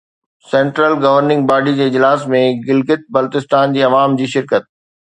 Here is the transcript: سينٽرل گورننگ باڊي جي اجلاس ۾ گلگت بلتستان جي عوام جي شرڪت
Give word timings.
سينٽرل 0.53 0.95
گورننگ 1.03 1.45
باڊي 1.51 1.75
جي 1.81 1.87
اجلاس 1.91 2.27
۾ 2.39 2.41
گلگت 2.71 3.07
بلتستان 3.19 3.77
جي 3.79 3.89
عوام 3.93 4.21
جي 4.23 4.35
شرڪت 4.37 4.71